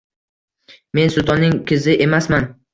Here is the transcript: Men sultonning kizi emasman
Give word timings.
Men 1.01 1.13
sultonning 1.17 1.55
kizi 1.73 1.97
emasman 2.09 2.53